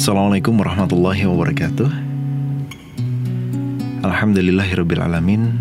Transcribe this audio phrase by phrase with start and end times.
[0.00, 1.92] Assalamualaikum warahmatullahi wabarakatuh.
[4.00, 5.52] Alhamdulillahirrabbilalamin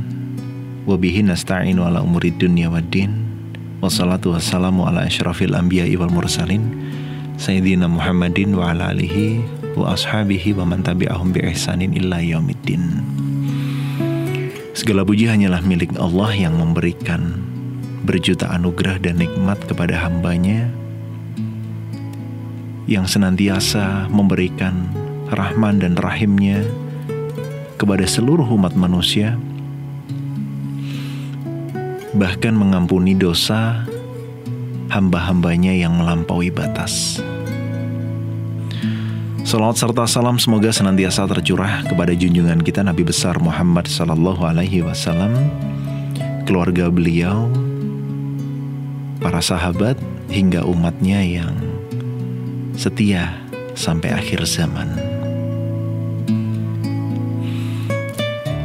[0.87, 3.19] Wabihi nasta'inu ala umuri dunia wa din.
[3.83, 6.71] Wassalatu wassalamu ala ashrafil anbiya wal mursalin.
[7.35, 9.43] Sayyidina Muhammadin wa ala alihi
[9.75, 12.95] Wa ashabihi wa man tabi'ahum bi ihsanin illa yaumiddin.
[14.71, 17.43] Segala puji hanyalah milik Allah yang memberikan
[18.07, 20.71] berjuta anugerah dan nikmat kepada hambanya
[22.89, 24.89] yang senantiasa memberikan
[25.29, 26.65] rahman dan rahimnya
[27.77, 29.37] kepada seluruh umat manusia
[32.17, 33.85] bahkan mengampuni dosa
[34.89, 37.21] hamba-hambanya yang melampaui batas.
[39.45, 45.33] Salawat serta salam semoga senantiasa tercurah kepada junjungan kita Nabi besar Muhammad Sallallahu Alaihi Wasallam,
[46.49, 47.49] keluarga beliau,
[49.21, 49.97] para sahabat
[50.33, 51.53] hingga umatnya yang
[52.79, 53.35] setia
[53.75, 54.87] sampai akhir zaman.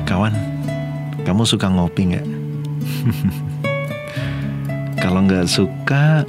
[0.06, 0.30] Kawan,
[1.26, 2.28] kamu suka ngopi nggak?
[5.02, 6.22] Kalau nggak suka,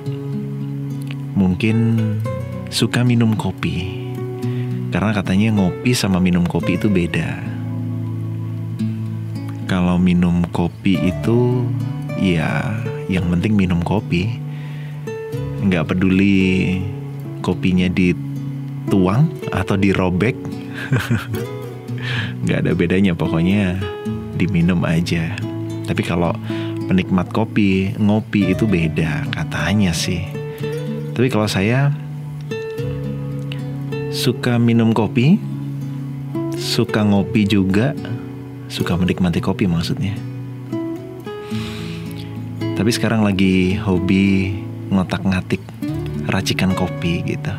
[1.37, 2.01] mungkin
[2.73, 4.09] suka minum kopi.
[4.89, 7.37] Karena katanya ngopi sama minum kopi itu beda.
[9.69, 11.69] Kalau minum kopi itu,
[12.17, 12.81] ya
[13.13, 14.41] yang penting minum kopi.
[15.61, 16.81] Nggak peduli
[17.45, 20.33] kopinya dituang atau dirobek.
[22.41, 23.77] Nggak ada bedanya pokoknya
[24.33, 25.37] diminum aja.
[25.85, 26.33] Tapi kalau
[26.89, 30.25] penikmat kopi ngopi itu beda katanya sih.
[31.13, 31.93] Tapi kalau saya
[34.09, 35.37] suka minum kopi
[36.55, 37.93] suka ngopi juga
[38.69, 40.13] suka menikmati kopi maksudnya.
[42.75, 44.61] Tapi sekarang lagi hobi
[44.93, 45.64] ngotak-ngatik
[46.35, 47.55] racikan kopi gitu.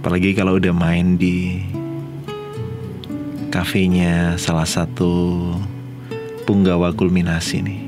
[0.00, 1.66] Apalagi kalau udah main di
[3.50, 5.42] kafenya salah satu
[6.46, 7.82] punggawa kulminasi nih.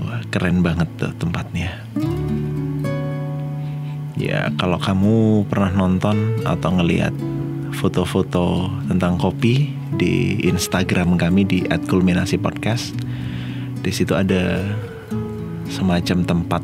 [0.00, 1.84] Wah, keren banget tuh tempatnya.
[4.16, 7.12] Ya, kalau kamu pernah nonton atau ngeliat
[7.76, 9.68] foto-foto tentang kopi
[10.00, 12.96] di Instagram kami di @kulminasi_podcast
[13.84, 14.64] di situ ada
[15.68, 16.62] semacam tempat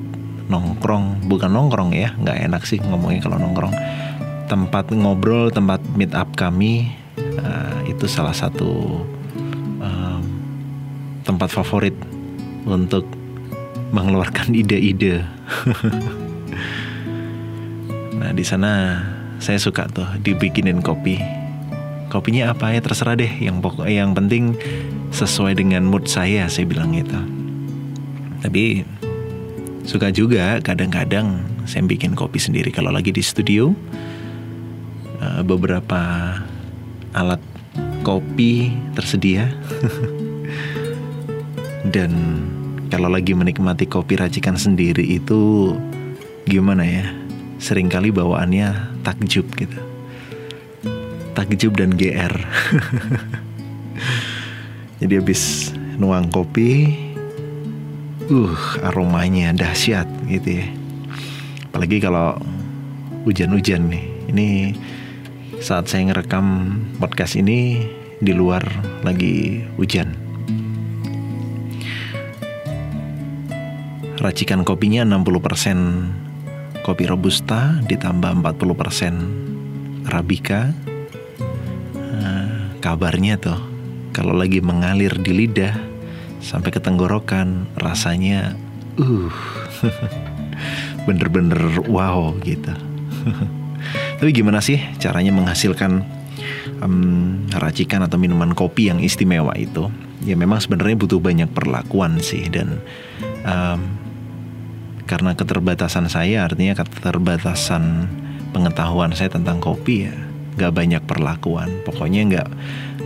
[0.51, 1.25] nongkrong.
[1.31, 3.75] Bukan nongkrong ya nggak enak sih ngomongnya kalau nongkrong.
[4.51, 6.91] Tempat ngobrol tempat meet up kami
[7.39, 9.01] uh, itu salah satu
[9.79, 10.21] uh,
[11.23, 11.95] tempat favorit
[12.67, 13.07] untuk
[13.95, 15.23] mengeluarkan ide-ide.
[18.21, 19.01] Nah di sana
[19.41, 21.17] saya suka tuh dibikinin kopi.
[22.11, 22.83] Kopinya apa ya?
[22.83, 23.31] Terserah deh.
[23.39, 24.59] Yang pokok yang penting
[25.15, 27.40] sesuai dengan mood saya saya bilang gitu
[28.41, 28.85] tapi
[29.85, 32.73] suka juga kadang-kadang saya bikin kopi sendiri.
[32.73, 33.73] Kalau lagi di studio
[35.21, 36.35] eh, beberapa
[37.17, 37.41] alat
[38.05, 39.49] kopi tersedia.
[41.95, 42.13] Dan
[42.93, 45.73] kalau lagi menikmati kopi racikan sendiri itu
[46.45, 47.07] gimana ya?
[47.61, 49.81] Seringkali bawaannya takjub gitu.
[51.33, 52.35] Takjub dan GR
[55.01, 56.93] jadi habis nuang kopi
[58.31, 60.67] uh aromanya dahsyat gitu ya.
[61.71, 62.39] Apalagi kalau
[63.27, 64.07] hujan-hujan nih.
[64.31, 64.49] Ini
[65.59, 67.83] saat saya ngerekam podcast ini
[68.23, 68.63] di luar
[69.03, 70.15] lagi hujan.
[74.23, 80.71] Racikan kopinya 60% kopi robusta ditambah 40% arabica.
[82.81, 83.61] Kabarnya tuh
[84.17, 85.90] kalau lagi mengalir di lidah
[86.41, 88.57] sampai ke tenggorokan rasanya
[88.97, 89.33] uh
[91.09, 92.73] bener-bener wow gitu.
[94.21, 96.05] Tapi gimana sih caranya menghasilkan
[96.85, 99.89] um, racikan atau minuman kopi yang istimewa itu?
[100.21, 102.85] Ya memang sebenarnya butuh banyak perlakuan sih dan
[103.49, 103.81] um,
[105.09, 108.07] karena keterbatasan saya artinya keterbatasan
[108.53, 110.17] pengetahuan saya tentang kopi ya
[110.61, 111.73] nggak banyak perlakuan.
[111.89, 112.49] Pokoknya nggak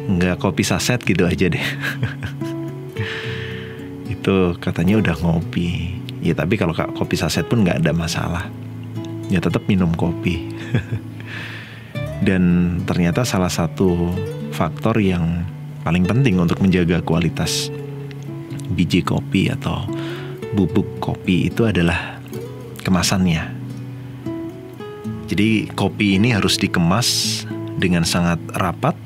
[0.05, 1.65] nggak kopi saset gitu aja deh
[4.25, 6.01] itu katanya udah ngopi.
[6.25, 8.49] Ya tapi kalau kopi saset pun nggak ada masalah.
[9.29, 10.49] Ya tetap minum kopi.
[12.27, 14.17] Dan ternyata salah satu
[14.57, 15.45] faktor yang
[15.85, 17.69] paling penting untuk menjaga kualitas
[18.73, 19.85] biji kopi atau
[20.57, 22.17] bubuk kopi itu adalah
[22.81, 23.45] kemasannya.
[25.29, 27.45] Jadi kopi ini harus dikemas
[27.77, 28.97] dengan sangat rapat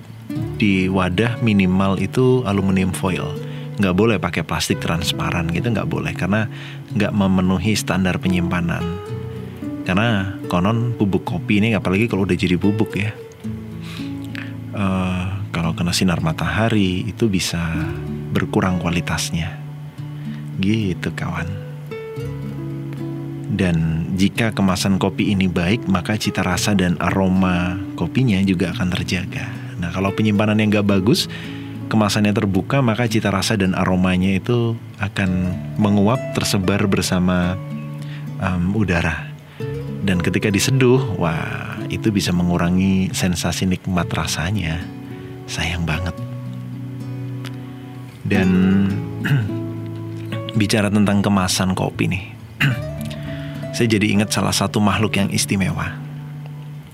[0.62, 3.47] di wadah minimal itu aluminium foil.
[3.78, 6.50] Nggak boleh pakai plastik transparan gitu nggak boleh karena
[6.94, 8.82] nggak memenuhi standar penyimpanan.
[9.86, 13.14] Karena konon bubuk kopi ini apalagi kalau udah jadi bubuk ya.
[14.74, 17.58] Uh, kalau kena sinar matahari itu bisa
[18.34, 19.56] berkurang kualitasnya.
[20.60, 21.48] Gitu kawan.
[23.48, 29.48] Dan jika kemasan kopi ini baik, maka cita rasa dan aroma kopinya juga akan terjaga.
[29.80, 31.26] Nah, kalau penyimpanan yang gak bagus,
[31.88, 37.56] kemasannya terbuka, maka cita rasa dan aromanya itu akan menguap tersebar bersama
[38.38, 39.32] um, udara.
[40.04, 44.78] Dan ketika diseduh, wah itu bisa mengurangi sensasi nikmat rasanya.
[45.48, 46.14] Sayang banget.
[48.28, 48.48] Dan
[50.60, 52.24] bicara tentang kemasan kopi nih
[53.76, 55.96] saya jadi ingat salah satu makhluk yang istimewa.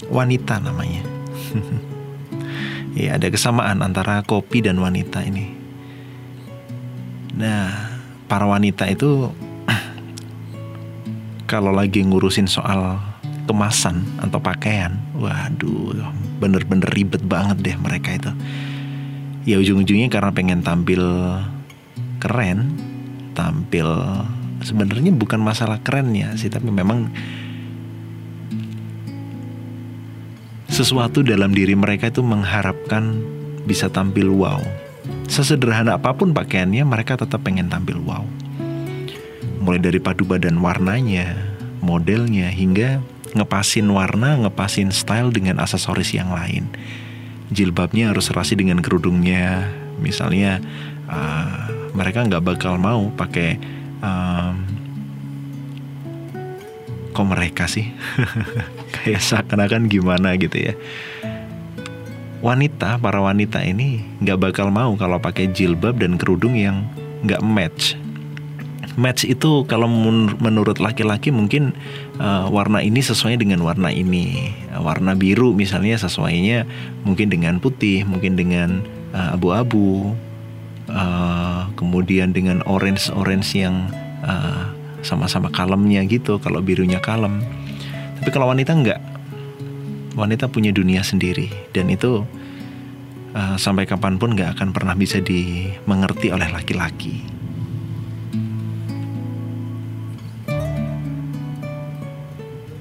[0.09, 1.03] Wanita namanya.
[2.95, 5.51] ya, ada kesamaan antara kopi dan wanita ini.
[7.35, 7.99] Nah,
[8.31, 9.29] para wanita itu
[11.51, 12.97] kalau lagi ngurusin soal
[13.45, 15.93] kemasan atau pakaian, waduh,
[16.41, 18.33] bener-bener ribet banget deh mereka itu.
[19.45, 21.05] Ya ujung-ujungnya karena pengen tampil
[22.17, 22.73] keren,
[23.37, 23.85] tampil
[24.65, 27.13] sebenarnya bukan masalah kerennya sih tapi memang
[30.75, 33.23] sesuatu dalam diri mereka itu mengharapkan
[33.63, 34.59] bisa tampil wow.
[35.31, 38.27] Sesederhana apa pun pakaiannya mereka tetap pengen tampil wow.
[39.63, 41.39] Mulai dari padu badan warnanya
[41.79, 42.99] modelnya hingga
[43.39, 46.67] ngepasin warna ngepasin style dengan aksesoris yang lain.
[47.55, 49.71] Jilbabnya harus serasi dengan kerudungnya.
[50.03, 50.59] Misalnya
[51.07, 53.63] uh, mereka nggak bakal mau pakai
[54.03, 54.59] um,
[57.15, 57.95] kok mereka sih?
[58.99, 60.75] Kayak seakan-akan gimana gitu ya.
[62.43, 66.85] Wanita para wanita ini nggak bakal mau kalau pakai jilbab dan kerudung yang
[67.25, 67.97] nggak match.
[68.95, 69.89] Match itu kalau
[70.39, 71.75] menurut laki-laki mungkin
[72.21, 74.53] uh, warna ini sesuai dengan warna ini.
[74.75, 76.69] Warna biru misalnya sesuainya
[77.07, 78.83] mungkin dengan putih mungkin dengan
[79.15, 80.13] uh, abu-abu.
[80.85, 83.89] Uh, kemudian dengan orange orange yang
[84.21, 84.64] uh,
[85.05, 87.45] sama-sama kalemnya gitu kalau birunya kalem.
[88.19, 89.01] Tapi kalau wanita enggak.
[90.17, 92.23] Wanita punya dunia sendiri dan itu
[93.35, 97.21] uh, sampai kapan pun nggak akan pernah bisa dimengerti oleh laki-laki.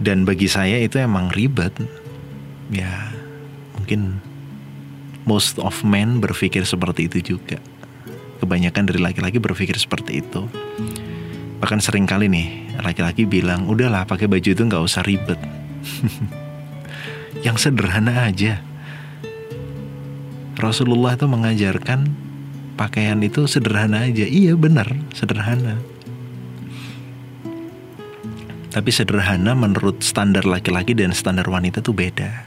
[0.03, 1.71] Dan bagi saya itu emang ribet.
[2.69, 3.11] Ya
[3.79, 4.19] mungkin
[5.23, 7.59] most of men berpikir seperti itu juga.
[8.43, 10.43] Kebanyakan dari laki-laki berpikir seperti itu.
[11.63, 15.39] Bahkan sering kali nih laki-laki bilang, udahlah pakai baju itu nggak usah ribet.
[17.47, 18.59] Yang sederhana aja.
[20.59, 22.11] Rasulullah itu mengajarkan
[22.75, 24.27] pakaian itu sederhana aja.
[24.27, 25.79] Iya benar, sederhana.
[28.67, 32.43] Tapi sederhana menurut standar laki-laki dan standar wanita tuh beda.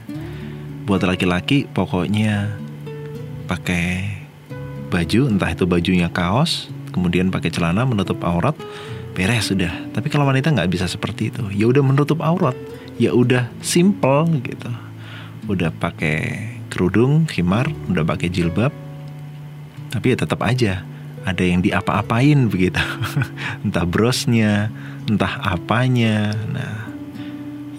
[0.85, 2.53] Buat laki-laki pokoknya
[3.49, 4.13] pakai
[4.93, 8.53] baju, entah itu bajunya kaos, kemudian pakai celana menutup aurat,
[9.17, 9.73] beres sudah.
[9.89, 11.41] Tapi kalau wanita nggak bisa seperti itu.
[11.49, 12.53] Ya udah menutup aurat,
[13.01, 14.69] ya udah simple gitu.
[15.49, 18.69] Udah pakai kerudung, khimar, udah pakai jilbab,
[19.89, 20.85] tapi ya tetap aja
[21.25, 22.77] ada yang diapa-apain begitu.
[23.65, 24.69] entah brosnya,
[25.09, 26.37] entah apanya.
[26.53, 26.93] Nah,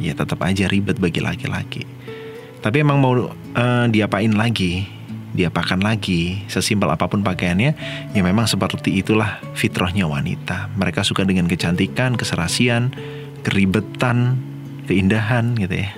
[0.02, 1.87] ya tetap aja ribet bagi laki-laki.
[2.59, 4.98] Tapi emang mau uh, diapain lagi?
[5.38, 6.42] Diapakan lagi.
[6.50, 7.73] Sesimpel apa pun pakaiannya
[8.11, 10.75] ya memang seperti itulah fitrahnya wanita.
[10.75, 12.90] Mereka suka dengan kecantikan keserasian
[13.47, 14.42] keribetan
[14.90, 15.90] keindahan gitu ya.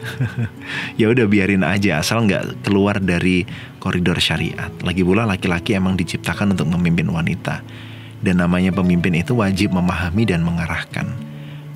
[1.01, 3.49] Ya udah biarin aja asal nggak keluar dari
[3.81, 4.69] koridor syariat.
[4.85, 7.65] Lagi pula laki-laki emang diciptakan untuk memimpin wanita.
[8.21, 11.09] Dan namanya pemimpin itu wajib memahami dan mengarahkan.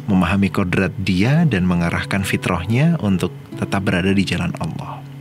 [0.04, 5.13] Memahami kodrat dia dan mengarahkan fitrahnya untuk tetap berada di jalan Allah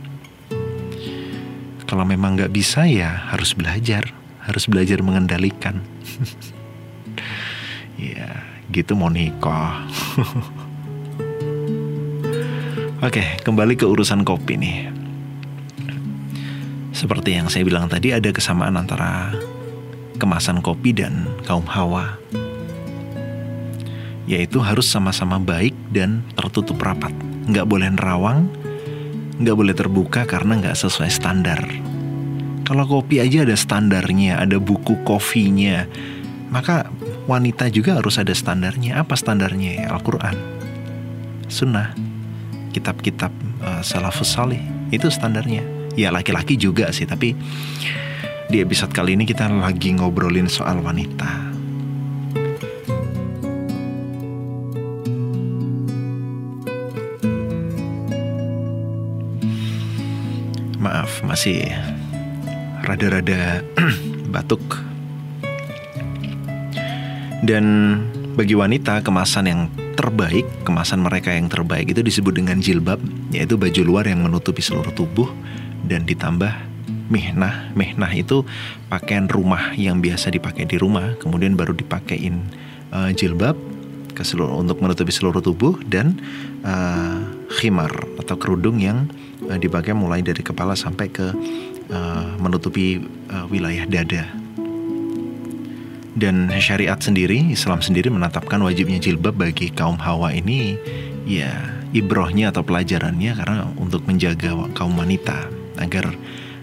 [1.94, 4.10] kalau memang nggak bisa ya harus belajar,
[4.42, 5.78] harus belajar mengendalikan.
[7.94, 8.42] ya,
[8.74, 9.86] gitu mau nikah.
[13.06, 14.90] Oke, kembali ke urusan kopi nih.
[16.90, 19.30] Seperti yang saya bilang tadi ada kesamaan antara
[20.18, 22.18] kemasan kopi dan kaum hawa.
[24.26, 27.14] Yaitu harus sama-sama baik dan tertutup rapat.
[27.46, 28.50] Nggak boleh nerawang,
[29.38, 31.60] nggak boleh terbuka karena nggak sesuai standar.
[32.64, 35.84] Kalau kopi aja ada standarnya, ada buku kofinya,
[36.48, 36.88] maka
[37.28, 39.04] wanita juga harus ada standarnya.
[39.04, 39.92] Apa standarnya?
[39.92, 40.36] Al-Quran,
[41.50, 41.92] Sunnah,
[42.72, 45.60] kitab-kitab uh, salafus salih itu standarnya.
[45.94, 47.36] Ya laki-laki juga sih, tapi
[48.48, 51.53] di episode kali ini kita lagi ngobrolin soal wanita.
[61.34, 61.66] Masih
[62.86, 63.58] rada-rada
[64.34, 64.62] batuk.
[67.42, 67.98] Dan
[68.38, 69.66] bagi wanita kemasan yang
[69.98, 73.02] terbaik, kemasan mereka yang terbaik itu disebut dengan jilbab,
[73.34, 75.26] yaitu baju luar yang menutupi seluruh tubuh
[75.82, 76.54] dan ditambah
[77.10, 77.74] mihnah.
[77.74, 78.46] Mihnah itu
[78.86, 82.46] pakaian rumah yang biasa dipakai di rumah, kemudian baru dipakein
[82.94, 83.58] uh, jilbab
[84.14, 86.14] ke seluruh untuk menutupi seluruh tubuh dan
[86.62, 89.06] uh, khimar atau kerudung yang
[89.46, 91.30] uh, dipakai mulai dari kepala sampai ke
[91.90, 94.26] uh, menutupi uh, wilayah dada.
[96.14, 100.78] Dan syariat sendiri, Islam sendiri menetapkan wajibnya jilbab bagi kaum hawa ini
[101.26, 101.50] ya
[101.90, 105.50] ibrohnya atau pelajarannya karena untuk menjaga kaum wanita
[105.82, 106.14] agar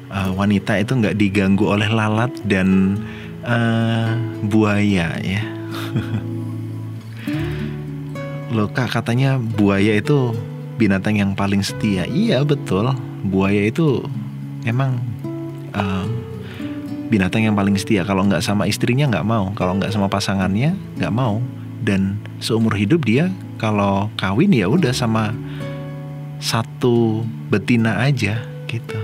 [0.08, 2.96] uh, wanita itu nggak diganggu oleh lalat dan
[3.44, 4.16] uh,
[4.48, 5.44] buaya ya.
[8.56, 10.36] Loh kak katanya buaya itu
[10.82, 12.10] binatang yang paling setia.
[12.10, 12.90] Iya betul.
[13.22, 14.02] Buaya itu
[14.66, 14.98] emang
[15.78, 16.10] uh,
[17.14, 18.02] binatang yang paling setia.
[18.02, 19.54] Kalau nggak sama istrinya nggak mau.
[19.54, 21.38] Kalau nggak sama pasangannya nggak mau.
[21.82, 23.30] Dan seumur hidup dia
[23.62, 25.34] kalau kawin ya udah sama
[26.42, 27.22] satu
[27.54, 28.98] betina aja gitu.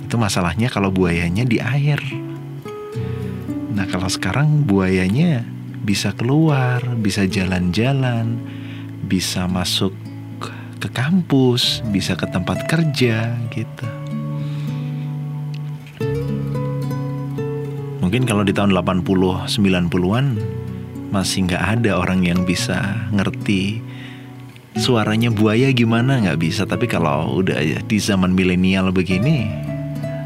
[0.00, 2.00] Itu masalahnya kalau buayanya di air.
[3.72, 5.44] Nah kalau sekarang buayanya
[5.84, 8.40] bisa keluar, bisa jalan-jalan,
[9.04, 9.92] bisa masuk
[10.84, 13.88] ke kampus, bisa ke tempat kerja gitu.
[18.04, 20.26] Mungkin kalau di tahun 80 90-an
[21.08, 23.80] masih nggak ada orang yang bisa ngerti
[24.76, 29.46] suaranya buaya gimana nggak bisa tapi kalau udah di zaman milenial begini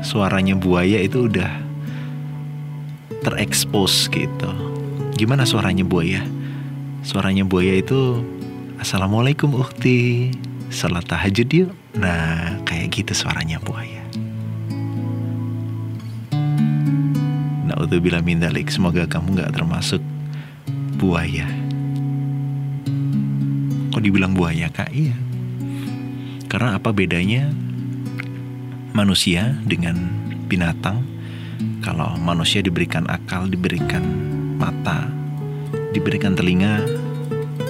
[0.00, 1.53] suaranya buaya itu udah
[3.21, 4.69] terekspos gitu
[5.19, 6.23] Gimana suaranya buaya?
[7.03, 8.23] Suaranya buaya itu
[8.79, 10.31] Assalamualaikum ukti
[10.69, 11.71] Salat tahajud yuk.
[11.97, 14.05] Nah kayak gitu suaranya buaya
[17.69, 20.05] Na'udzubillah min dalik Semoga kamu gak termasuk
[21.01, 21.49] buaya
[23.99, 24.95] Kok dibilang buaya kak?
[24.95, 25.17] Iya.
[26.47, 27.51] Karena apa bedanya
[28.95, 29.99] manusia dengan
[30.47, 31.03] binatang?
[31.83, 34.07] Kalau manusia diberikan akal, diberikan
[34.55, 35.11] mata,
[35.91, 36.79] diberikan telinga,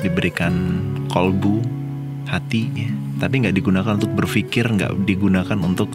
[0.05, 0.53] diberikan
[1.09, 1.78] kolbu,
[2.29, 2.91] hati, ya.
[3.17, 5.89] tapi nggak digunakan untuk berpikir, nggak digunakan untuk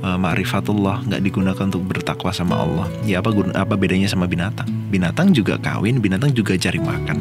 [0.00, 2.86] uh, ma'rifatullah, nggak digunakan untuk bertakwa sama Allah.
[3.04, 4.68] Ya apa apa bedanya sama binatang?
[4.88, 7.18] Binatang juga kawin, binatang juga cari makan.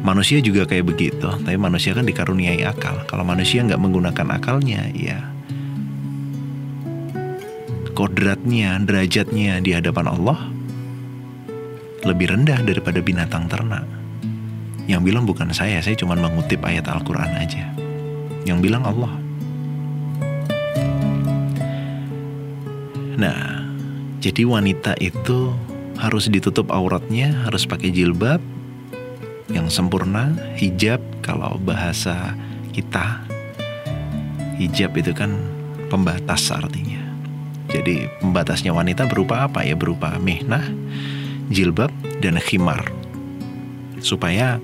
[0.00, 3.04] Manusia juga kayak begitu, tapi manusia kan dikaruniai akal.
[3.04, 5.20] Kalau manusia nggak menggunakan akalnya, ya
[8.00, 10.40] kodratnya, derajatnya di hadapan Allah
[12.00, 13.99] lebih rendah daripada binatang ternak.
[14.90, 17.62] Yang bilang bukan saya, saya cuma mengutip ayat Al-Quran aja.
[18.42, 19.14] Yang bilang Allah.
[23.14, 23.70] Nah,
[24.18, 25.54] jadi wanita itu
[25.94, 28.42] harus ditutup auratnya, harus pakai jilbab
[29.54, 32.34] yang sempurna, hijab kalau bahasa
[32.74, 33.22] kita.
[34.58, 35.38] Hijab itu kan
[35.86, 36.98] pembatas artinya.
[37.70, 39.78] Jadi pembatasnya wanita berupa apa ya?
[39.78, 40.66] Berupa mihnah,
[41.46, 42.82] jilbab, dan khimar.
[44.02, 44.58] Supaya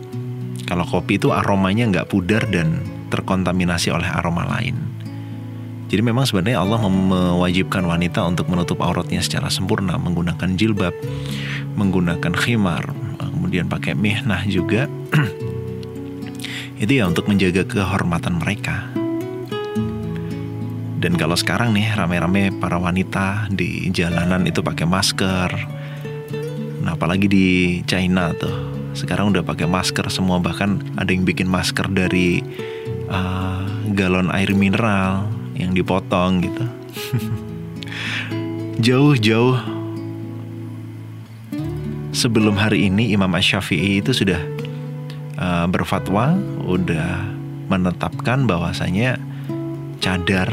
[0.66, 4.75] kalau kopi itu aromanya nggak pudar dan terkontaminasi oleh aroma lain.
[5.87, 10.90] Jadi memang sebenarnya Allah mewajibkan wanita untuk menutup auratnya secara sempurna menggunakan jilbab,
[11.78, 12.90] menggunakan khimar,
[13.23, 14.90] kemudian pakai mihnah juga.
[16.82, 18.90] itu ya untuk menjaga kehormatan mereka.
[20.99, 25.76] Dan kalau sekarang nih rame-rame para wanita di jalanan itu pakai masker,
[26.87, 27.46] Nah, apalagi di
[27.82, 28.75] China tuh.
[28.96, 32.40] Sekarang udah pakai masker semua bahkan ada yang bikin masker dari
[33.12, 36.64] uh, galon air mineral yang dipotong gitu.
[38.86, 39.76] Jauh-jauh.
[42.16, 44.40] Sebelum hari ini Imam Ash-Syafi'i itu sudah
[45.36, 46.32] uh, berfatwa,
[46.64, 47.20] udah
[47.68, 49.20] menetapkan bahwasanya
[50.00, 50.48] cadar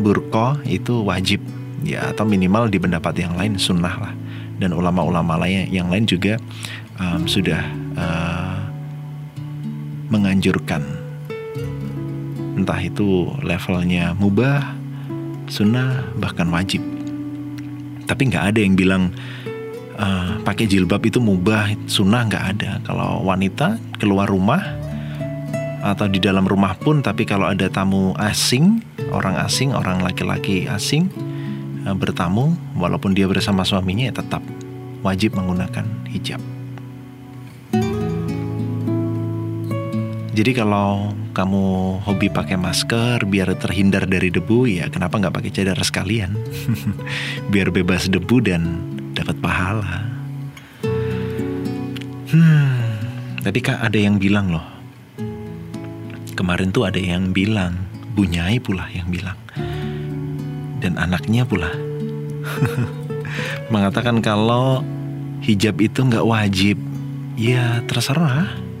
[0.00, 1.44] burko itu wajib.
[1.84, 4.14] Ya atau minimal di pendapat yang lain sunnah lah.
[4.56, 6.40] Dan ulama-ulama lain yang lain juga
[6.98, 7.62] um, sudah
[7.96, 8.58] uh,
[10.12, 10.84] menganjurkan
[12.52, 14.76] entah itu levelnya mubah,
[15.48, 16.84] sunnah bahkan wajib.
[18.04, 19.14] Tapi nggak ada yang bilang
[19.96, 22.70] uh, pakai jilbab itu mubah, sunnah nggak ada.
[22.84, 24.60] Kalau wanita keluar rumah
[25.82, 31.08] atau di dalam rumah pun, tapi kalau ada tamu asing, orang asing, orang laki-laki asing,
[31.82, 34.42] Eh, bertamu walaupun dia bersama suaminya ya tetap
[35.02, 36.38] wajib menggunakan hijab.
[40.32, 41.64] Jadi kalau kamu
[42.08, 46.32] hobi pakai masker biar terhindar dari debu, ya kenapa nggak pakai cadar sekalian?
[47.52, 48.80] biar bebas debu dan
[49.12, 50.08] dapat pahala.
[52.32, 52.80] Hmm,
[53.44, 54.64] tapi kak ada yang bilang loh.
[56.32, 57.76] Kemarin tuh ada yang bilang,
[58.16, 59.36] Bunyai pula yang bilang.
[60.80, 61.68] Dan anaknya pula.
[63.72, 64.80] Mengatakan kalau
[65.44, 66.80] hijab itu nggak wajib.
[67.36, 68.71] Ya terserah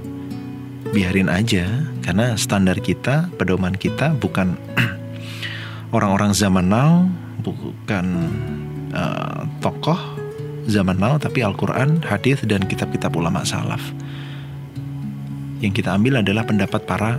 [0.92, 1.64] biarin aja
[2.04, 4.54] karena standar kita, pedoman kita bukan
[5.96, 7.08] orang-orang zaman now,
[7.40, 8.28] bukan
[8.92, 9.98] uh, tokoh
[10.68, 13.80] zaman now tapi Al-Qur'an, hadis dan kitab-kitab ulama salaf.
[15.64, 17.16] Yang kita ambil adalah pendapat para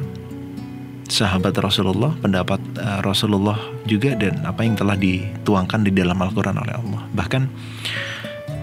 [1.09, 3.57] sahabat Rasulullah, pendapat uh, Rasulullah
[3.89, 7.01] juga dan apa yang telah dituangkan di dalam Al-Qur'an oleh Allah.
[7.09, 7.41] Bahkan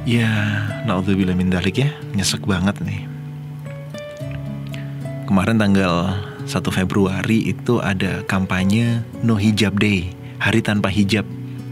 [0.06, 0.30] ya
[0.86, 3.09] naudzubillah min dalik ya, nyesek banget nih
[5.30, 6.10] kemarin tanggal
[6.42, 10.10] 1 Februari itu ada kampanye No Hijab Day,
[10.42, 11.22] hari tanpa hijab.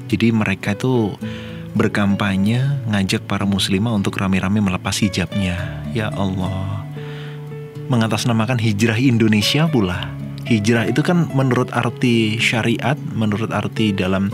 [0.06, 1.18] Jadi mereka itu
[1.74, 5.58] berkampanye ngajak para muslimah untuk rame-rame melepas hijabnya.
[5.90, 6.86] Ya Allah.
[7.90, 10.06] Mengatasnamakan hijrah Indonesia pula.
[10.46, 14.30] Hijrah itu kan menurut arti syariat, menurut arti dalam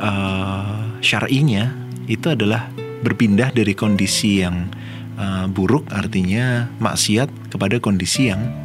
[0.00, 1.76] uh, syar'inya
[2.08, 2.72] itu adalah
[3.04, 4.72] berpindah dari kondisi yang
[5.20, 8.61] uh, buruk artinya maksiat kepada kondisi yang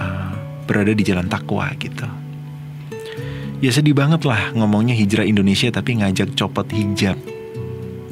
[0.00, 0.32] uh,
[0.64, 2.06] berada di jalan takwa gitu.
[3.64, 7.16] Ya sedih banget lah ngomongnya hijrah Indonesia tapi ngajak copot hijab.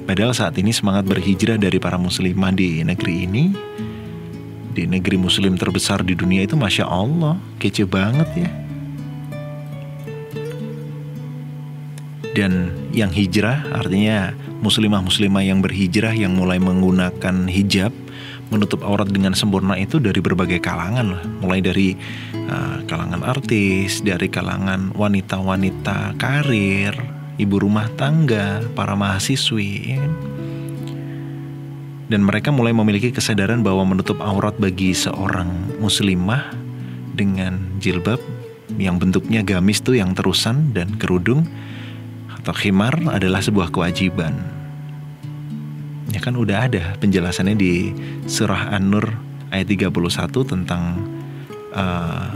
[0.05, 3.45] Padahal saat ini semangat berhijrah dari para muslimah di negeri ini
[4.75, 8.51] di negeri muslim terbesar di dunia itu Masya Allah kece banget ya
[12.35, 17.95] dan yang hijrah artinya muslimah-muslimah yang berhijrah yang mulai menggunakan hijab
[18.53, 21.97] menutup aurat dengan sempurna itu dari berbagai kalangan lah, mulai dari
[22.49, 26.93] uh, kalangan artis, dari kalangan wanita-wanita karir,
[27.41, 29.73] ibu rumah tangga, para mahasiswi.
[29.95, 29.99] Ya.
[30.01, 30.13] Kan?
[32.05, 36.53] Dan mereka mulai memiliki kesadaran bahwa menutup aurat bagi seorang muslimah
[37.17, 38.21] dengan jilbab
[38.77, 41.49] yang bentuknya gamis tuh yang terusan dan kerudung
[42.29, 44.37] atau khimar adalah sebuah kewajiban
[46.25, 47.93] kan udah ada penjelasannya di
[48.25, 49.13] surah An-Nur
[49.53, 49.93] ayat 31
[50.49, 51.05] tentang
[51.77, 52.33] uh,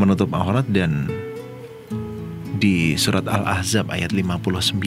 [0.00, 1.12] menutup aurat dan
[2.56, 4.80] di surat Al-Ahzab ayat 59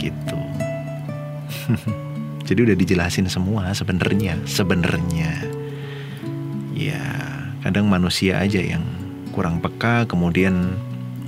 [0.00, 0.40] gitu.
[2.48, 5.44] Jadi udah dijelasin semua sebenarnya, sebenarnya.
[6.72, 7.04] Ya,
[7.60, 8.84] kadang manusia aja yang
[9.36, 10.80] kurang peka kemudian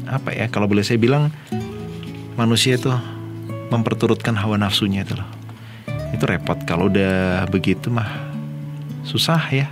[0.08, 1.34] apa ya kalau boleh saya bilang
[2.38, 3.15] manusia tuh
[3.70, 5.28] memperturutkan hawa nafsunya itu loh.
[6.14, 8.08] Itu repot kalau udah begitu mah
[9.02, 9.68] susah ya.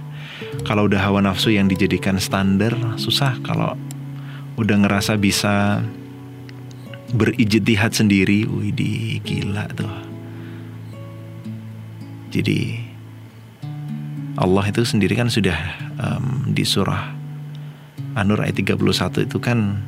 [0.64, 3.76] Kalau udah hawa nafsu yang dijadikan standar susah kalau
[4.54, 5.82] udah ngerasa bisa
[7.14, 9.94] berijtihad sendiri, wih di gila tuh.
[12.34, 12.82] Jadi
[14.34, 15.54] Allah itu sendiri kan sudah
[15.94, 17.14] um, di surah
[18.18, 19.78] An-Nur ayat 31 itu kan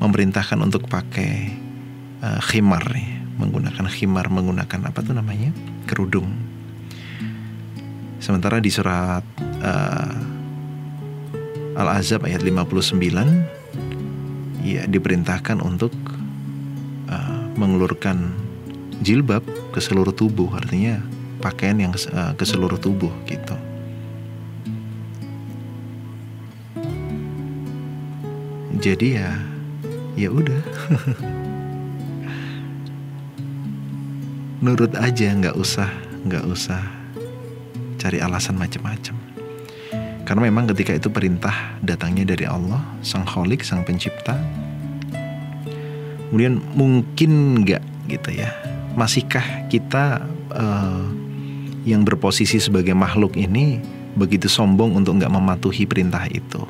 [0.00, 1.63] memerintahkan untuk pakai
[2.24, 5.52] uh, khimar nih, menggunakan khimar, menggunakan apa tuh namanya?
[5.84, 6.32] kerudung.
[8.16, 9.20] Sementara di surat
[9.60, 10.16] uh,
[11.76, 12.96] Al-Azab ayat 59
[14.64, 15.92] ya diperintahkan untuk
[17.12, 18.32] uh, mengulurkan
[19.04, 19.44] jilbab
[19.76, 21.04] ke seluruh tubuh, artinya
[21.44, 23.52] pakaian yang uh, ke seluruh tubuh gitu.
[28.80, 29.36] Jadi ya
[30.16, 30.60] ya udah
[34.64, 35.92] nurut aja nggak usah
[36.24, 36.80] nggak usah
[38.00, 39.12] cari alasan macam-macam
[40.24, 44.40] karena memang ketika itu perintah datangnya dari Allah sang kholik sang pencipta
[46.34, 48.50] kemudian mungkin nggak gitu ya.
[48.98, 51.06] Masihkah kita uh,
[51.86, 53.78] yang berposisi sebagai makhluk ini
[54.18, 56.62] begitu sombong untuk nggak mematuhi perintah itu?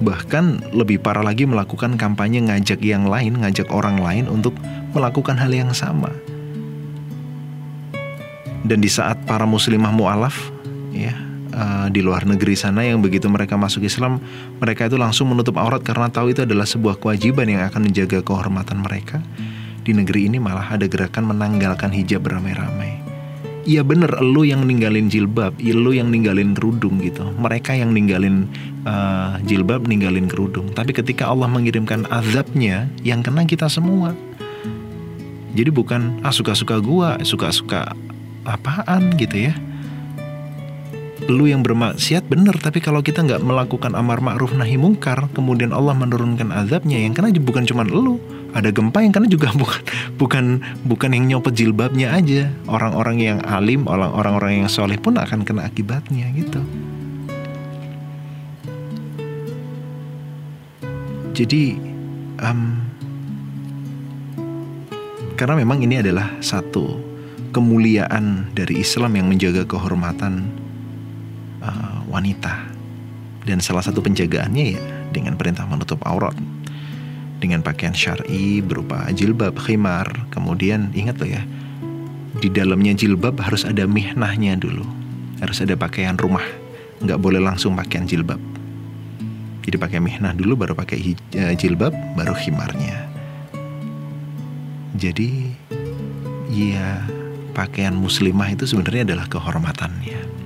[0.00, 4.56] Bahkan lebih parah lagi melakukan kampanye ngajak yang lain ngajak orang lain untuk
[4.96, 6.14] melakukan hal yang sama
[8.70, 10.54] dan di saat para muslimah mualaf
[10.94, 11.10] ya
[11.50, 14.22] uh, di luar negeri sana yang begitu mereka masuk Islam
[14.62, 18.86] mereka itu langsung menutup aurat karena tahu itu adalah sebuah kewajiban yang akan menjaga kehormatan
[18.86, 19.18] mereka
[19.82, 23.10] di negeri ini malah ada gerakan menanggalkan hijab beramai-ramai
[23.60, 27.28] Iya bener, lu yang ninggalin jilbab, ya lu yang ninggalin kerudung gitu.
[27.36, 28.48] Mereka yang ninggalin
[28.88, 30.72] uh, jilbab, ninggalin kerudung.
[30.72, 34.16] Tapi ketika Allah mengirimkan azabnya, yang kena kita semua.
[35.52, 37.92] Jadi bukan ah suka-suka gua, suka-suka
[38.44, 39.54] apaan gitu ya?
[41.28, 45.92] Lu yang bermaksiat benar tapi kalau kita nggak melakukan amar ma'ruf nahi mungkar kemudian Allah
[45.94, 48.18] menurunkan azabnya yang kena bukan cuma lu
[48.50, 49.82] ada gempa yang kena juga bukan
[50.18, 50.44] bukan
[50.86, 52.50] bukan yang nyopot jilbabnya aja.
[52.66, 56.62] Orang-orang yang alim orang-orang yang soleh pun akan kena akibatnya gitu.
[61.30, 61.78] Jadi
[62.42, 62.84] um,
[65.38, 67.09] karena memang ini adalah satu
[67.50, 70.50] kemuliaan dari Islam yang menjaga kehormatan
[71.62, 72.70] uh, wanita
[73.44, 76.34] dan salah satu penjagaannya ya dengan perintah menutup aurat
[77.40, 80.28] dengan pakaian syar'i berupa jilbab, khimar.
[80.28, 81.42] Kemudian ingat loh ya,
[82.38, 84.84] di dalamnya jilbab harus ada mihnahnya dulu.
[85.40, 86.44] Harus ada pakaian rumah.
[87.00, 88.38] Nggak boleh langsung pakaian jilbab.
[89.64, 91.00] Jadi pakai mihnah dulu baru pakai
[91.40, 93.08] uh, jilbab, baru khimarnya.
[95.00, 95.56] Jadi
[96.52, 97.00] ya
[97.50, 100.40] pakaian muslimah itu sebenarnya adalah kehormatannya.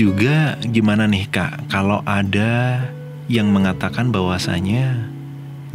[0.00, 1.68] juga gimana nih kak?
[1.68, 2.80] Kalau ada
[3.28, 4.96] yang mengatakan bahwasanya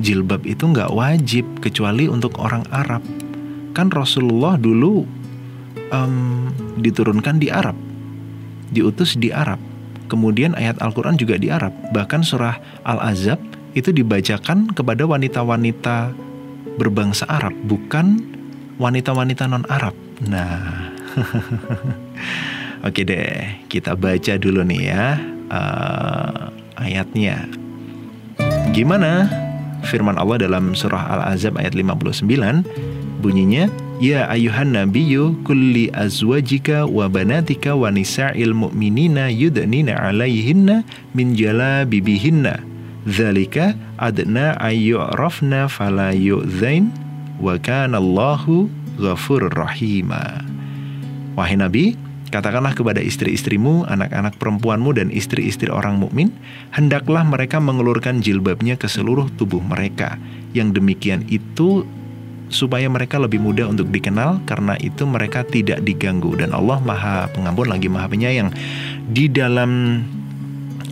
[0.01, 3.05] jilbab itu nggak wajib kecuali untuk orang Arab.
[3.77, 5.05] Kan Rasulullah dulu
[5.93, 6.49] um,
[6.81, 7.77] diturunkan di Arab
[8.73, 9.61] diutus di Arab.
[10.09, 11.73] Kemudian ayat Al-Quran juga di Arab.
[11.93, 13.38] Bahkan surah Al-Azab
[13.77, 16.17] itu dibacakan kepada wanita-wanita
[16.75, 18.21] berbangsa Arab bukan
[18.77, 19.95] wanita-wanita non Arab
[20.27, 20.91] nah
[22.85, 25.17] Oke deh, kita baca dulu nih ya
[25.49, 27.49] uh, ayatnya.
[28.77, 29.25] Gimana?
[29.89, 32.25] Firman Allah dalam surah Al-Azab ayat 59
[33.21, 33.69] bunyinya
[34.01, 40.83] Ya ayuhan nabiyyu kulli azwajika wa banatika wa nisa'il mu'minina yudnina alaihinna
[41.15, 42.74] min jalabibihinna
[43.06, 46.89] Zalika adna ayyurafna fala yu'zain
[47.38, 50.41] wa kana Allahu ghafurur rahima
[51.36, 51.94] Wahai Nabi,
[52.36, 56.36] Katakanlah kepada istri-istrimu, anak-anak perempuanmu dan istri-istri orang mukmin,
[56.76, 60.20] hendaklah mereka mengelurkan jilbabnya ke seluruh tubuh mereka.
[60.52, 61.88] Yang demikian itu
[62.52, 67.72] supaya mereka lebih mudah untuk dikenal karena itu mereka tidak diganggu dan Allah Maha Pengampun
[67.72, 68.52] lagi Maha Penyayang.
[69.08, 70.02] Di dalam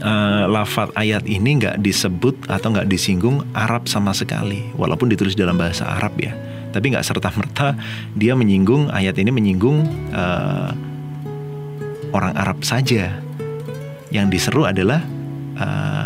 [0.04, 5.56] uh, lafat ayat ini nggak disebut atau nggak disinggung Arab sama sekali, walaupun ditulis dalam
[5.56, 6.36] bahasa Arab ya.
[6.74, 7.78] Tapi nggak serta merta
[8.18, 10.74] dia menyinggung ayat ini menyinggung uh,
[12.12, 13.18] orang Arab saja.
[14.14, 15.02] Yang diseru adalah
[15.58, 16.06] uh,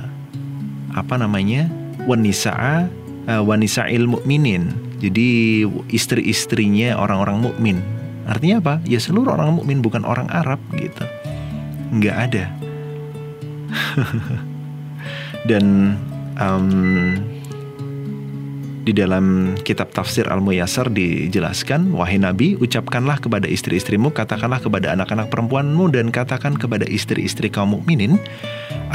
[0.95, 1.67] apa namanya
[2.07, 2.88] wanisa'a
[3.27, 4.71] uh, wanisa'il mukminin.
[4.97, 5.62] Jadi
[5.93, 7.77] istri-istrinya orang-orang mukmin.
[8.25, 8.73] Artinya apa?
[8.83, 11.05] Ya seluruh orang mukmin bukan orang Arab gitu.
[11.93, 12.57] Nggak ada.
[15.49, 15.95] Dan
[16.39, 16.67] um,
[18.88, 25.91] di dalam kitab tafsir Al-Muyassar dijelaskan, Wahai Nabi, ucapkanlah kepada istri-istrimu, katakanlah kepada anak-anak perempuanmu,
[25.91, 28.15] dan katakan kepada istri-istri kaum mukminin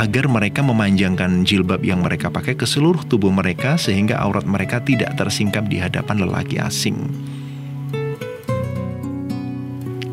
[0.01, 5.13] agar mereka memanjangkan jilbab yang mereka pakai ke seluruh tubuh mereka sehingga aurat mereka tidak
[5.21, 6.97] tersingkap di hadapan lelaki asing.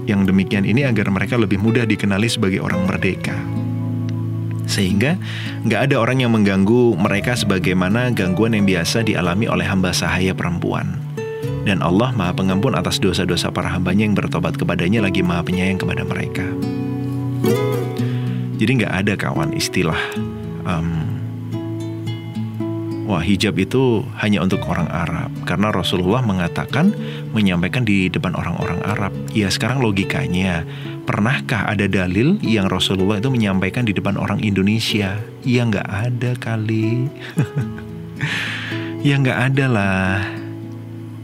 [0.03, 3.58] Yang demikian ini agar mereka lebih mudah dikenali sebagai orang merdeka
[4.69, 5.17] sehingga
[5.65, 11.01] nggak ada orang yang mengganggu mereka sebagaimana gangguan yang biasa dialami oleh hamba sahaya perempuan.
[11.65, 16.05] Dan Allah maha pengampun atas dosa-dosa para hambanya yang bertobat kepadanya lagi maha penyayang kepada
[16.05, 16.45] mereka.
[18.61, 19.97] Jadi nggak ada kawan istilah
[20.69, 21.08] um,
[23.09, 26.93] Wah hijab itu hanya untuk orang Arab Karena Rasulullah mengatakan
[27.33, 30.61] Menyampaikan di depan orang-orang Arab Ya sekarang logikanya
[31.09, 35.17] Pernahkah ada dalil yang Rasulullah itu menyampaikan di depan orang Indonesia?
[35.41, 37.09] Ya nggak ada kali.
[39.09, 40.21] ya nggak ada lah.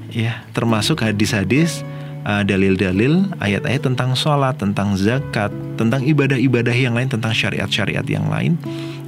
[0.09, 1.85] Ya termasuk hadis-hadis,
[2.25, 8.57] uh, dalil-dalil, ayat-ayat tentang sholat, tentang zakat, tentang ibadah-ibadah yang lain, tentang syariat-syariat yang lain.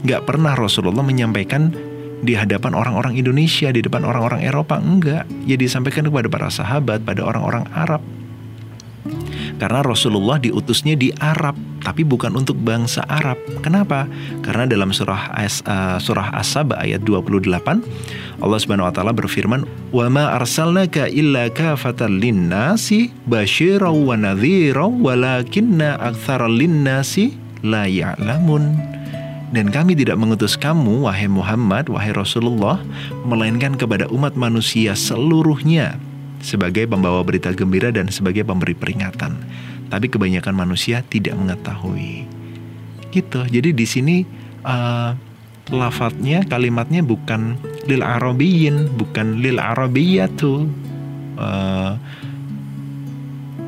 [0.05, 1.73] Nggak pernah Rasulullah menyampaikan
[2.21, 5.29] di hadapan orang-orang Indonesia, di depan orang-orang Eropa, enggak.
[5.45, 8.01] Ya disampaikan kepada para sahabat, pada orang-orang Arab.
[9.57, 13.41] Karena Rasulullah diutusnya di Arab, tapi bukan untuk bangsa Arab.
[13.65, 14.05] Kenapa?
[14.45, 17.49] Karena dalam surah As, uh, surah As-Saba ayat 28
[18.37, 25.97] Allah Subhanahu wa taala berfirman, "Wa ma arsalnaka illa kafatan lin-nasi basyiran wa nadhiran walakinna
[25.97, 27.33] aktsaral lin-nasi
[27.65, 28.96] la ya'lamun."
[29.47, 32.83] Dan kami tidak mengutus kamu, wahai Muhammad, wahai Rasulullah,
[33.23, 35.95] melainkan kepada umat manusia seluruhnya
[36.43, 39.39] sebagai pembawa berita gembira dan sebagai pemberi peringatan.
[39.87, 42.27] Tapi kebanyakan manusia tidak mengetahui.
[43.07, 43.39] Gitu.
[43.47, 44.17] Jadi di sini
[44.67, 45.15] uh,
[45.71, 47.55] lafadznya kalimatnya bukan
[47.87, 50.67] lil arabiyin, bukan lil arabiyatu.
[51.37, 51.95] Uh,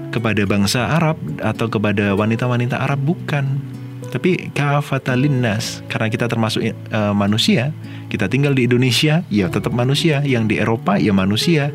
[0.09, 3.61] kepada bangsa Arab atau kepada wanita-wanita Arab bukan
[4.09, 7.71] tapi kafatalinas karena kita termasuk uh, manusia
[8.09, 10.25] kita tinggal di Indonesia ya tetap manusia.
[10.25, 11.69] Yang di Eropa ya manusia.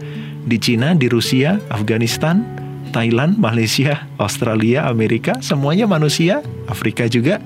[0.45, 2.45] Di Cina di Rusia Afghanistan
[2.93, 6.43] Thailand Malaysia Australia Amerika semuanya manusia.
[6.67, 7.39] Afrika juga.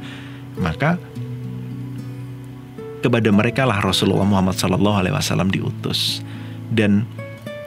[0.58, 0.98] Maka
[3.04, 6.24] kepada mereka lah Rasulullah Muhammad SAW diutus.
[6.72, 7.04] Dan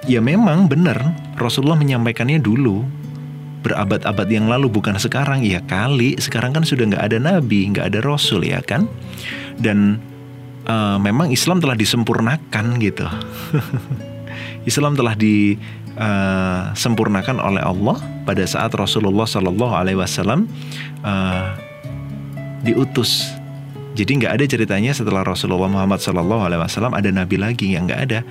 [0.10, 1.00] ya memang benar
[1.38, 2.84] Rasulullah menyampaikannya dulu
[3.62, 5.44] berabad-abad yang lalu bukan sekarang.
[5.46, 8.88] Ya kali sekarang kan sudah nggak ada nabi nggak ada rasul ya kan?
[9.62, 10.02] Dan
[10.66, 13.06] uh, memang Islam telah disempurnakan gitu.
[14.70, 20.46] Islam telah disempurnakan uh, oleh Allah pada saat Rasulullah Shallallahu Alaihi Wasallam
[21.02, 21.58] uh,
[22.62, 23.34] diutus.
[23.92, 28.02] Jadi nggak ada ceritanya setelah Rasulullah Muhammad Shallallahu Alaihi Wasallam ada nabi lagi yang nggak
[28.08, 28.24] ada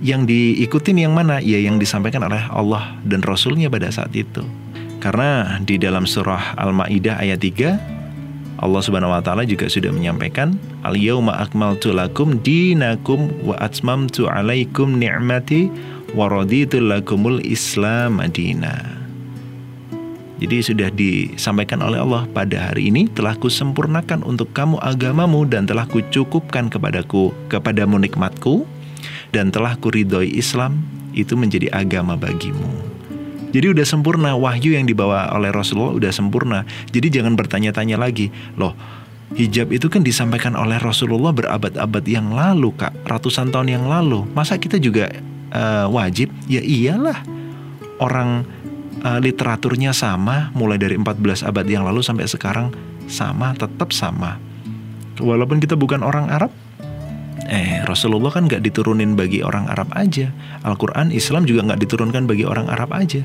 [0.00, 1.38] yang diikutin yang mana?
[1.44, 4.44] Ya yang disampaikan oleh Allah dan Rasulnya pada saat itu.
[5.00, 8.00] Karena di dalam surah Al-Maidah ayat 3
[8.60, 10.52] Allah Subhanahu wa taala juga sudah menyampaikan
[10.84, 15.72] al yauma akmaltu lakum dinakum wa atmamtu alaikum ni'mati
[16.12, 19.00] wa raditu lakumul Islam madina.
[20.40, 25.84] Jadi sudah disampaikan oleh Allah pada hari ini telah kusempurnakan untuk kamu agamamu dan telah
[25.84, 28.64] kucukupkan kepadaku kepadamu nikmatku
[29.30, 30.82] dan telah kuridhoi Islam
[31.14, 32.66] itu menjadi agama bagimu.
[33.50, 36.62] Jadi udah sempurna wahyu yang dibawa oleh Rasulullah udah sempurna.
[36.94, 38.78] Jadi jangan bertanya-tanya lagi, loh
[39.34, 44.26] hijab itu kan disampaikan oleh Rasulullah berabad-abad yang lalu kak, ratusan tahun yang lalu.
[44.34, 45.10] Masa kita juga
[45.54, 46.30] uh, wajib?
[46.50, 47.22] Ya iyalah.
[48.00, 48.48] Orang
[49.04, 52.72] uh, literaturnya sama, mulai dari 14 abad yang lalu sampai sekarang
[53.06, 54.40] sama, tetap sama.
[55.20, 56.50] Walaupun kita bukan orang Arab,
[57.48, 60.28] Eh, Rasulullah kan gak diturunin bagi orang Arab aja.
[60.66, 63.24] Al-Quran, Islam juga gak diturunkan bagi orang Arab aja.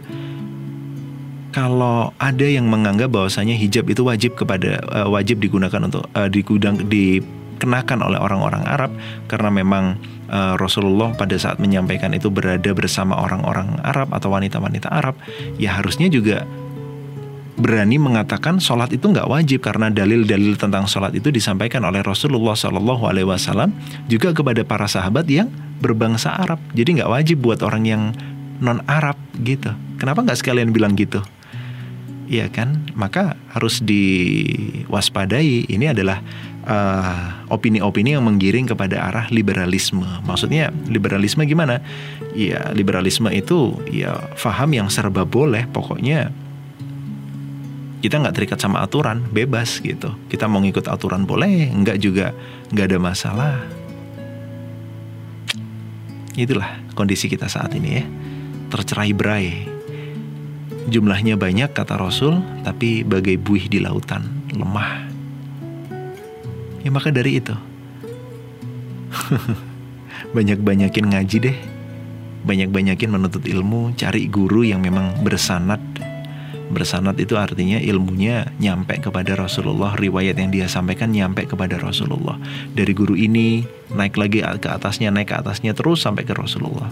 [1.51, 6.83] Kalau ada yang menganggap bahwasanya hijab itu wajib kepada uh, wajib digunakan untuk uh, digudang
[6.91, 8.91] dikenakan oleh orang-orang Arab
[9.31, 9.95] karena memang
[10.27, 15.15] uh, Rasulullah pada saat menyampaikan itu berada bersama orang-orang Arab atau wanita-wanita Arab,
[15.55, 16.43] ya harusnya juga
[17.55, 23.07] berani mengatakan sholat itu nggak wajib karena dalil-dalil tentang sholat itu disampaikan oleh Rasulullah Shallallahu
[23.07, 23.71] Alaihi Wasallam
[24.11, 25.47] juga kepada para sahabat yang
[25.79, 26.59] berbangsa Arab.
[26.75, 28.03] Jadi nggak wajib buat orang yang
[28.59, 29.71] non Arab gitu.
[29.95, 31.23] Kenapa nggak sekalian bilang gitu?
[32.25, 32.83] Iya kan?
[32.97, 35.69] Maka harus diwaspadai.
[35.69, 36.19] Ini adalah
[36.65, 40.03] uh, opini-opini yang menggiring kepada arah liberalisme.
[40.25, 41.79] Maksudnya liberalisme gimana?
[42.33, 45.69] Ya liberalisme itu ya faham yang serba boleh.
[45.69, 46.33] Pokoknya
[48.05, 50.13] kita nggak terikat sama aturan bebas gitu.
[50.29, 52.37] Kita mau ngikut aturan boleh nggak juga
[52.69, 53.57] nggak ada masalah.
[56.37, 58.05] Itulah kondisi kita saat ini ya.
[58.69, 59.47] Tercerai berai.
[60.85, 64.21] Jumlahnya banyak kata Rasul tapi bagai buih di lautan
[64.53, 65.09] lemah.
[66.85, 67.57] Ya maka dari itu
[70.37, 71.57] banyak-banyakin ngaji deh.
[72.45, 75.81] Banyak-banyakin menuntut ilmu cari guru yang memang bersanat
[76.65, 82.41] Bersanat itu artinya ilmunya nyampe kepada Rasulullah, riwayat yang dia sampaikan nyampe kepada Rasulullah.
[82.73, 83.61] Dari guru ini
[83.93, 86.89] naik lagi ke atasnya, naik ke atasnya terus sampai ke Rasulullah.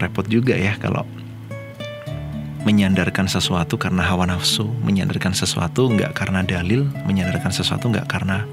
[0.00, 1.06] Repot juga ya kalau
[2.66, 8.44] menyandarkan sesuatu karena hawa nafsu, menyandarkan sesuatu nggak karena dalil, menyandarkan sesuatu nggak karena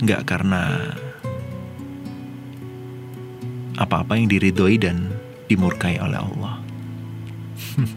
[0.00, 0.62] nggak karena
[3.74, 5.10] apa-apa yang diridhoi dan
[5.48, 6.58] dimurkai oleh Allah.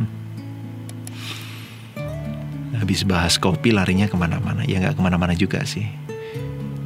[2.78, 4.62] Habis bahas kopi larinya ke mana-mana.
[4.64, 5.90] Ya nggak ke mana-mana juga sih.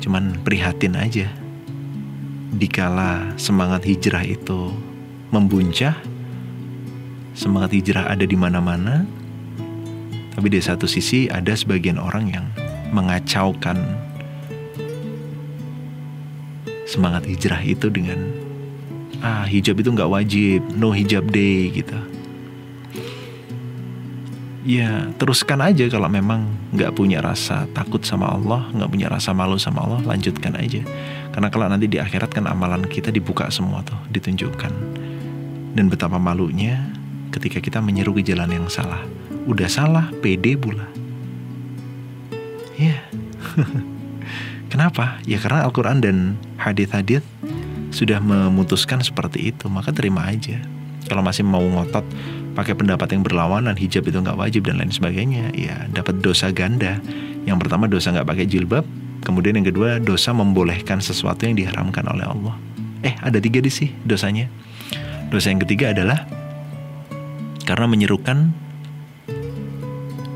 [0.02, 1.30] Cuman prihatin aja.
[2.52, 4.76] Dikala semangat hijrah itu
[5.32, 5.96] membuncah,
[7.32, 9.08] semangat hijrah ada di mana-mana,
[10.36, 12.44] tapi di satu sisi ada sebagian orang yang
[12.92, 13.80] mengacaukan
[16.84, 18.41] semangat hijrah itu dengan
[19.22, 21.98] ah hijab itu nggak wajib, no hijab day gitu.
[24.62, 29.58] Ya teruskan aja kalau memang nggak punya rasa takut sama Allah, nggak punya rasa malu
[29.58, 30.86] sama Allah, lanjutkan aja.
[31.34, 34.74] Karena kalau nanti di akhirat kan amalan kita dibuka semua tuh, ditunjukkan.
[35.74, 36.78] Dan betapa malunya
[37.34, 39.02] ketika kita menyeru ke jalan yang salah.
[39.50, 40.86] Udah salah, pede pula.
[42.78, 43.02] Ya.
[44.72, 45.18] Kenapa?
[45.26, 46.18] Ya karena Al-Quran dan
[46.62, 47.26] hadith-hadith
[47.92, 50.58] sudah memutuskan seperti itu, maka terima aja.
[51.06, 52.08] Kalau masih mau ngotot
[52.56, 57.04] pakai pendapat yang berlawanan, hijab itu nggak wajib dan lain sebagainya, ya dapat dosa ganda.
[57.44, 58.88] Yang pertama dosa nggak pakai jilbab,
[59.28, 62.56] kemudian yang kedua dosa membolehkan sesuatu yang diharamkan oleh Allah.
[63.04, 64.48] Eh ada tiga di sih dosanya.
[65.28, 66.28] Dosa yang ketiga adalah
[67.68, 68.52] karena menyerukan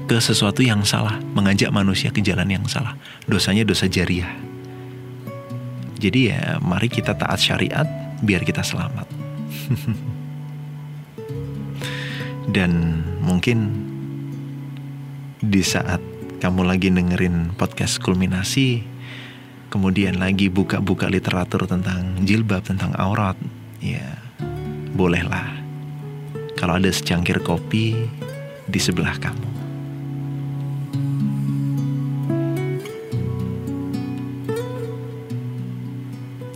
[0.06, 2.94] ke sesuatu yang salah, mengajak manusia ke jalan yang salah.
[3.26, 4.45] Dosanya dosa jariah.
[5.96, 7.88] Jadi ya, mari kita taat syariat
[8.20, 9.08] biar kita selamat.
[12.56, 13.72] Dan mungkin
[15.40, 16.04] di saat
[16.44, 18.84] kamu lagi dengerin podcast kulminasi,
[19.72, 23.40] kemudian lagi buka-buka literatur tentang jilbab, tentang aurat,
[23.80, 24.20] ya
[24.94, 25.56] bolehlah.
[26.56, 27.96] Kalau ada secangkir kopi
[28.68, 29.55] di sebelah kamu.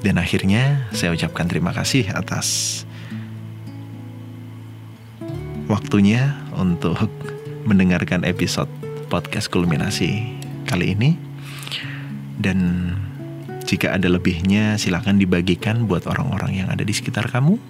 [0.09, 2.81] Dan akhirnya saya ucapkan terima kasih atas
[5.69, 6.97] waktunya untuk
[7.69, 8.73] mendengarkan episode
[9.13, 10.33] podcast kulminasi
[10.65, 11.13] kali ini.
[12.41, 12.89] Dan
[13.69, 17.61] jika ada lebihnya silahkan dibagikan buat orang-orang yang ada di sekitar kamu.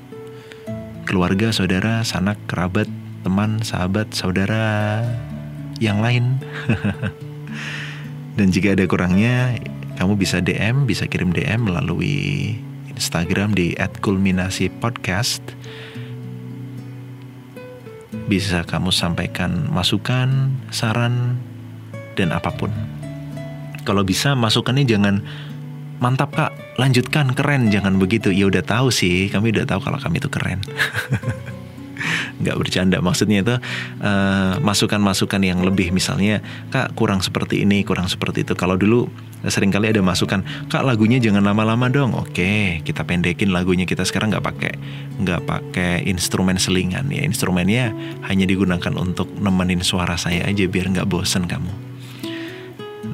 [1.03, 2.87] Keluarga, saudara, sanak, kerabat,
[3.27, 5.03] teman, sahabat, saudara
[5.83, 6.39] yang lain.
[8.39, 9.59] Dan jika ada kurangnya,
[9.99, 12.55] kamu bisa DM, bisa kirim DM melalui
[12.95, 15.43] Instagram di @kulminasi_podcast.
[18.31, 21.35] Bisa kamu sampaikan masukan, saran,
[22.15, 22.71] dan apa pun.
[23.83, 25.19] Kalau bisa masukannya jangan
[25.99, 28.31] mantap kak, lanjutkan keren, jangan begitu.
[28.31, 30.63] Ya udah tahu sih, kami udah tahu kalau kami itu keren.
[32.39, 32.97] nggak bercanda.
[33.03, 33.55] Maksudnya itu
[34.01, 35.91] uh, masukan-masukan yang lebih.
[35.91, 36.39] Misalnya
[36.71, 38.55] kak kurang seperti ini kurang seperti itu.
[38.55, 39.07] Kalau dulu
[39.47, 42.15] sering kali ada masukan kak lagunya jangan lama-lama dong.
[42.15, 43.83] Oke kita pendekin lagunya.
[43.83, 44.73] Kita sekarang nggak pakai
[45.19, 47.21] nggak pakai instrumen selingan ya.
[47.23, 47.91] Instrumennya
[48.27, 51.71] hanya digunakan untuk nemenin suara saya aja biar nggak bosen kamu.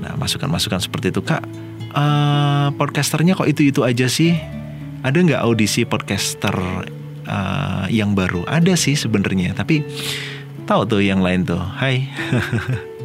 [0.06, 1.22] Nah masukan-masukan seperti itu.
[1.26, 1.42] Kak
[1.98, 4.38] uh, podcasternya kok itu itu aja sih?
[5.06, 6.58] Ada nggak audisi podcaster
[7.28, 8.46] uh, yang baru.
[8.48, 9.86] Ada sih sebenarnya tapi
[10.66, 11.62] tahu tuh yang lain tuh.
[11.62, 12.10] Hai.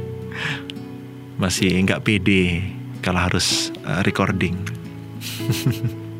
[1.42, 2.64] Masih nggak pede
[3.00, 4.56] kalau harus uh, recording.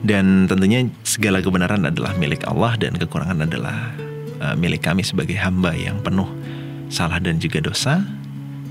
[0.00, 3.92] Dan tentunya segala kebenaran adalah milik Allah dan kekurangan adalah
[4.40, 6.28] uh, milik kami sebagai hamba yang penuh
[6.88, 8.00] salah dan juga dosa.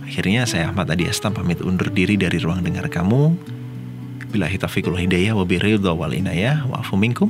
[0.04, 3.38] Akhirnya saya Ahmad Adi Astam pamit undur diri dari ruang dengar kamu.
[4.34, 6.66] Bila hitafikul hidayah wa biridha wal inayah.
[6.66, 7.30] Wa afu minkum.